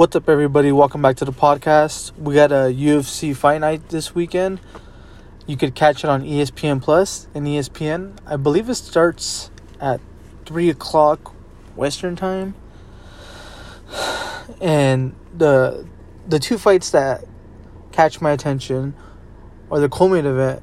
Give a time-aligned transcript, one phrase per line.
[0.00, 0.72] What's up, everybody?
[0.72, 2.16] Welcome back to the podcast.
[2.16, 4.58] We got a UFC fight night this weekend.
[5.46, 8.16] You could catch it on ESPN Plus and ESPN.
[8.24, 10.00] I believe it starts at
[10.46, 11.34] three o'clock
[11.76, 12.54] Western time.
[14.58, 15.86] And the
[16.26, 17.26] the two fights that
[17.92, 18.94] catch my attention
[19.70, 20.62] are the co-main event: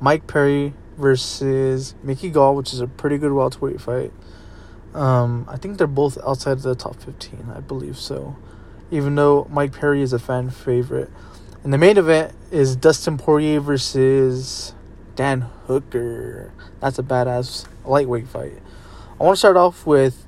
[0.00, 4.12] Mike Perry versus Mickey Gall, which is a pretty good welterweight fight.
[4.92, 8.36] Um, I think they're both outside of the top 15, I believe so.
[8.90, 11.10] Even though Mike Perry is a fan favorite.
[11.64, 14.74] And the main event is Dustin Poirier versus
[15.16, 16.52] Dan Hooker.
[16.80, 18.58] That's a badass lightweight fight.
[19.18, 20.24] I want to start off with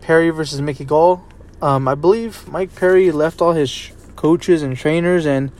[0.00, 1.24] Perry versus Mickey Gall.
[1.62, 5.52] Um, I believe Mike Perry left all his sh- coaches and trainers and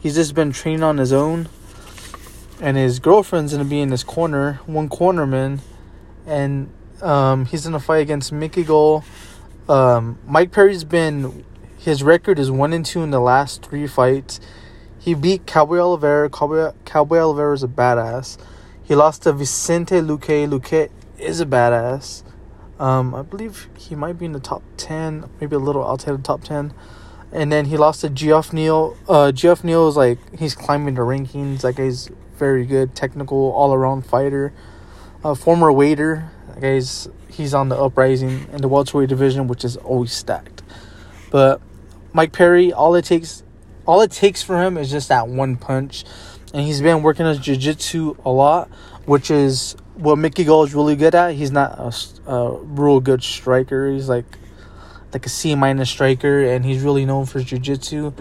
[0.00, 1.48] he's just been training on his own.
[2.60, 5.60] And his girlfriend's to be in his corner, one cornerman.
[6.26, 9.04] And um, he's in a fight against Mickey Gall.
[9.68, 11.44] Um, Mike Perry's been
[11.82, 14.38] his record is one and two in the last three fights.
[15.00, 16.30] He beat Cowboy Oliveira.
[16.30, 18.38] Cowboy, Cowboy Oliveira is a badass.
[18.84, 20.48] He lost to Vicente Luque.
[20.48, 22.22] Luque is a badass.
[22.78, 26.22] Um, I believe he might be in the top ten, maybe a little outside the
[26.22, 26.72] top ten.
[27.32, 28.96] And then he lost to Geoff Neal.
[29.08, 31.62] Uh, Geoff Neal is like he's climbing the rankings.
[31.62, 34.52] That guy's very good, technical, all around fighter.
[35.24, 36.30] A former waiter.
[36.46, 40.62] That guy's he's on the uprising in the welterweight division, which is always stacked.
[41.30, 41.60] But
[42.12, 43.42] Mike Perry, all it takes,
[43.86, 46.04] all it takes for him is just that one punch,
[46.52, 48.68] and he's been working his jiu-jitsu a lot,
[49.06, 51.34] which is what Mickey Gall is really good at.
[51.34, 53.90] He's not a, a real good striker.
[53.90, 54.26] He's like
[55.12, 58.12] like a C minus striker, and he's really known for jiu-jitsu.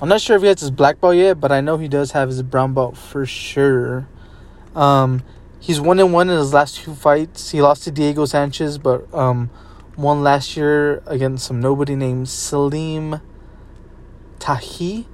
[0.00, 2.12] I'm not sure if he has his black belt yet, but I know he does
[2.12, 4.06] have his brown belt for sure.
[4.76, 5.24] Um,
[5.58, 7.50] he's one and one in his last two fights.
[7.50, 9.50] He lost to Diego Sanchez, but um,
[9.98, 13.20] won last year against some nobody named Salim
[14.38, 15.04] Touahri.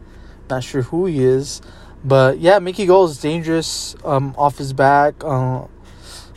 [0.51, 1.63] Not sure who he is,
[2.05, 3.97] but yeah, Mickey Gall is dangerous.
[4.05, 5.67] Um, off his back, uh,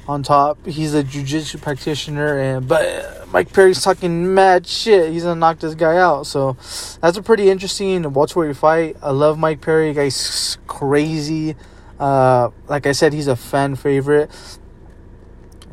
[0.08, 5.12] on top, he's a jujitsu practitioner, and but Mike Perry's talking mad shit.
[5.12, 6.26] He's gonna knock this guy out.
[6.26, 6.54] So
[7.02, 8.96] that's a pretty interesting welterweight fight.
[9.02, 9.94] I love Mike Perry.
[9.94, 11.58] Guy's crazy.
[12.00, 14.32] Uh, like I said, he's a fan favorite.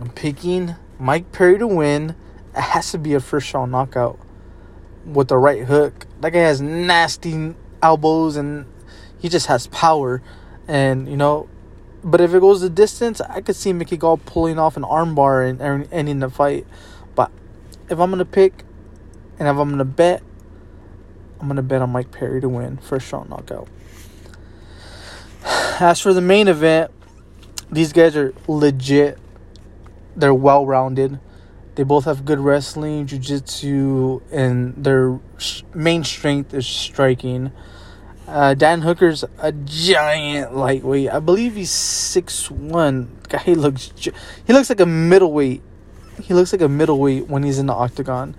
[0.01, 2.17] I'm picking Mike Perry to win.
[2.57, 4.19] It has to be a first round knockout
[5.05, 6.07] with the right hook.
[6.21, 8.67] That guy has nasty elbows and
[9.19, 10.23] he just has power.
[10.69, 11.49] And you know,
[12.03, 15.49] but if it goes the distance, I could see Mickey Gall pulling off an armbar
[15.49, 16.67] and, and ending the fight.
[17.15, 17.31] But
[17.89, 18.65] if I'm gonna pick,
[19.39, 20.23] and if I'm gonna bet,
[21.41, 23.69] I'm gonna bet on Mike Perry to win first round knockout.
[25.81, 26.91] As for the main event,
[27.71, 29.19] these guys are legit.
[30.15, 31.19] They're well rounded.
[31.75, 35.19] They both have good wrestling, jiu-jitsu, and their
[35.75, 37.51] main strength is striking.
[38.27, 41.11] Uh, Dan Hooker's a giant lightweight.
[41.11, 43.19] I believe he's six one.
[43.29, 43.93] Guy looks
[44.47, 45.63] he looks like a middleweight.
[46.23, 48.35] He looks like a middleweight when he's in the octagon.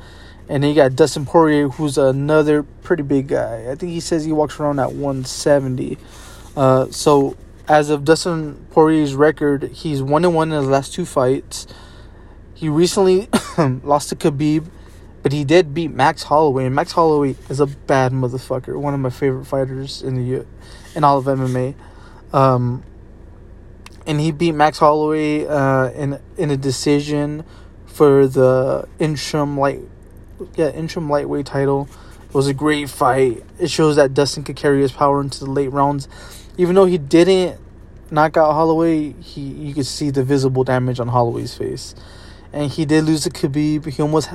[0.47, 3.69] And then you got Dustin Poirier, who's another pretty big guy.
[3.69, 5.97] I think he says he walks around at 170.
[6.55, 7.35] Uh, so
[7.67, 11.65] as of Dustin Poirier's record, he's one and one in his last two fights.
[12.55, 13.27] He recently
[13.83, 14.67] lost to Khabib,
[15.21, 18.79] but he did beat Max Holloway, and Max Holloway is a bad motherfucker.
[18.79, 20.45] One of my favorite fighters in the
[20.95, 21.75] in all of MMA.
[22.31, 22.83] Um,
[24.07, 27.43] and he beat Max Holloway uh, in in a decision
[27.87, 29.81] for the interim light
[30.55, 31.89] yeah interim lightweight title.
[32.29, 33.43] It was a great fight.
[33.59, 36.07] It shows that Dustin could carry his power into the late rounds,
[36.57, 37.59] even though he didn't
[38.11, 39.11] knock out Holloway.
[39.11, 41.95] He you could see the visible damage on Holloway's face
[42.55, 43.85] and he did lose to Khabib.
[43.85, 44.29] He almost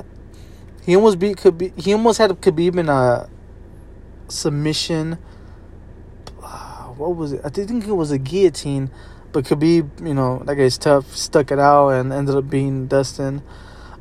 [0.85, 1.77] he almost beat Khabib.
[1.77, 3.27] He almost had Khabib in a
[4.27, 5.17] submission.
[6.41, 7.41] Uh, what was it?
[7.43, 8.91] I think it was a guillotine,
[9.31, 11.15] but Khabib, you know, that guy's tough.
[11.15, 13.41] Stuck it out and ended up being Dustin.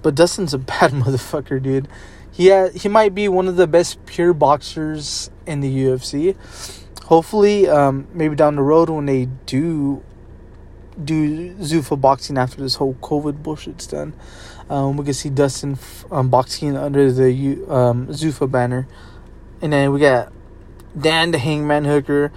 [0.03, 1.89] But Dustin's a bad motherfucker, dude.
[2.31, 6.37] He had, he might be one of the best pure boxers in the UFC.
[7.05, 10.05] Hopefully, um, maybe down the road when they do
[11.03, 14.15] do Zuffa boxing after this whole COVID bullshit's done.
[14.69, 15.78] Um, we can see Dustin
[16.10, 17.31] um, boxing under the
[17.69, 18.87] um, Zuffa banner,
[19.60, 20.33] and then we got
[20.98, 22.33] Dan the Hangman Hooker.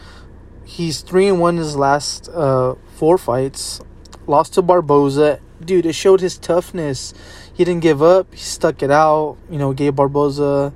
[0.66, 3.82] He's three and one in his last uh, four fights.
[4.26, 5.40] Lost to Barboza.
[5.64, 7.14] Dude, it showed his toughness.
[7.54, 8.34] He didn't give up.
[8.34, 9.38] He stuck it out.
[9.50, 10.74] You know, gave Barboza.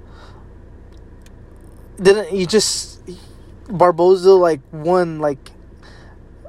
[2.02, 3.00] Didn't he just
[3.70, 5.52] Barboza like won like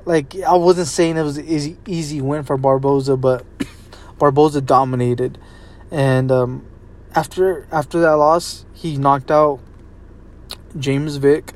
[0.09, 3.45] like I wasn't saying it was an easy easy win for Barboza, but
[4.19, 5.39] Barboza dominated,
[5.91, 6.67] and um,
[7.15, 9.61] after after that loss, he knocked out
[10.79, 11.53] James Vick.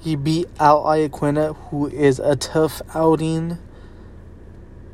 [0.00, 3.56] He beat Al Iaquinta, who is a tough outing.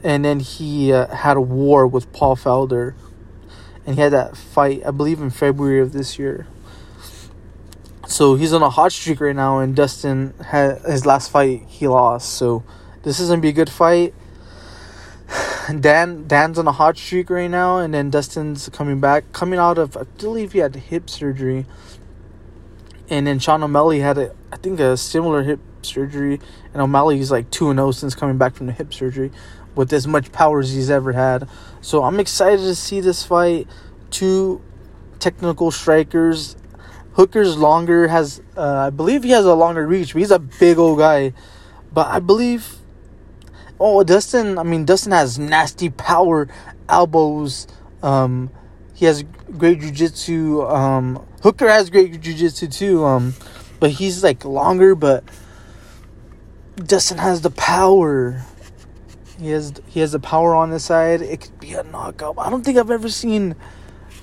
[0.04, 2.94] And then he uh, had a war with Paul Felder.
[3.84, 6.46] And he had that fight, I believe, in February of this year.
[8.18, 11.86] So he's on a hot streak right now, and Dustin had his last fight he
[11.86, 12.30] lost.
[12.30, 12.64] So
[13.04, 14.12] this is gonna be a good fight.
[15.78, 19.78] Dan Dan's on a hot streak right now, and then Dustin's coming back, coming out
[19.78, 21.64] of I believe he had hip surgery,
[23.08, 26.40] and then Sean O'Malley had a I think a similar hip surgery,
[26.72, 29.30] and O'Malley's like two and zero oh since coming back from the hip surgery,
[29.76, 31.48] with as much power as he's ever had.
[31.80, 33.68] So I'm excited to see this fight.
[34.10, 34.60] Two
[35.20, 36.56] technical strikers.
[37.18, 40.98] Hooker's longer has uh, I believe he has a longer reach, he's a big old
[40.98, 41.34] guy.
[41.92, 42.78] But I believe
[43.80, 44.58] Oh, Dustin.
[44.58, 46.48] I mean, Dustin has nasty power
[46.88, 47.66] elbows.
[48.02, 48.50] Um,
[48.94, 49.22] he has
[49.56, 50.68] great jujitsu.
[50.70, 53.04] Um, Hooker has great jujitsu too.
[53.04, 53.34] Um,
[53.78, 54.96] but he's like longer.
[54.96, 55.22] But
[56.76, 58.42] Dustin has the power.
[59.38, 61.22] He has he has the power on his side.
[61.22, 62.34] It could be a knockout.
[62.38, 63.54] I don't think I've ever seen.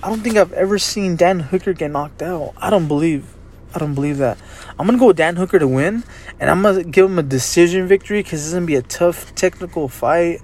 [0.03, 2.53] I don't think I've ever seen Dan Hooker get knocked out.
[2.57, 3.33] I don't believe.
[3.73, 4.37] I don't believe that.
[4.77, 6.03] I'm gonna go with Dan Hooker to win,
[6.39, 9.87] and I'm gonna give him a decision victory because it's gonna be a tough technical
[9.87, 10.41] fight.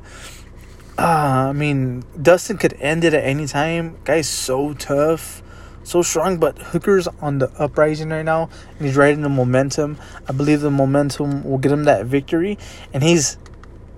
[0.97, 3.97] Uh, I mean, Dustin could end it at any time.
[4.03, 5.41] Guy's so tough,
[5.83, 9.97] so strong, but Hooker's on the uprising right now, and he's riding the momentum.
[10.27, 12.57] I believe the momentum will get him that victory,
[12.93, 13.37] and he's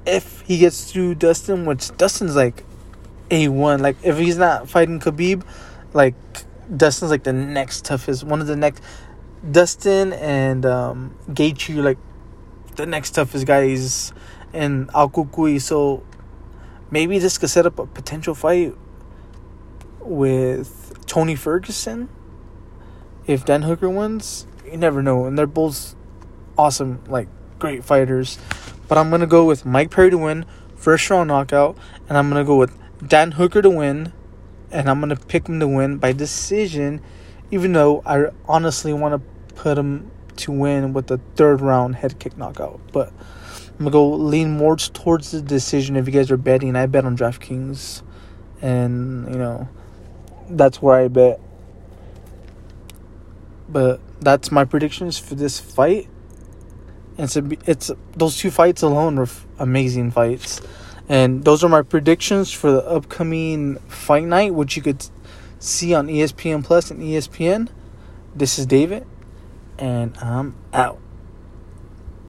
[0.05, 2.63] if he gets through Dustin, which Dustin's like
[3.33, 3.81] a one.
[3.81, 5.43] Like if he's not fighting Khabib,
[5.93, 6.15] like
[6.75, 8.81] Dustin's like the next toughest, one of the next
[9.49, 11.97] Dustin and um, Gaethje like
[12.75, 14.13] the next toughest guys
[14.53, 15.59] in El Cucuy.
[15.59, 16.03] So
[16.91, 18.75] maybe this could set up a potential fight
[19.99, 22.09] with Tony Ferguson
[23.25, 24.47] if Dan Hooker wins.
[24.65, 25.95] You never know, and they're both
[26.57, 27.27] awesome, like
[27.59, 28.37] great fighters.
[28.87, 30.45] But I'm gonna go with Mike Perry to win,
[30.75, 31.77] first round knockout,
[32.07, 32.77] and I'm gonna go with
[33.07, 34.13] Dan Hooker to win,
[34.71, 37.01] and I'm gonna pick him to win by decision,
[37.51, 42.19] even though I honestly want to put him to win with the third round head
[42.19, 42.79] kick knockout.
[42.91, 43.11] But
[43.71, 45.95] I'm gonna go lean more towards the decision.
[45.95, 48.03] If you guys are betting, I bet on DraftKings,
[48.61, 49.67] and you know
[50.49, 51.39] that's where I bet.
[53.67, 56.07] But that's my predictions for this fight.
[57.17, 59.27] And it's a, it's those two fights alone are
[59.59, 60.61] amazing fights,
[61.13, 65.05] and those are my predictions for the upcoming fight night, which you could
[65.59, 67.69] see on ESPN Plus and ESPN.
[68.35, 69.05] This is David
[69.77, 71.02] and I'm out.